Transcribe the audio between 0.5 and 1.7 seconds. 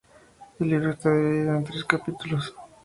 El libro está dividido en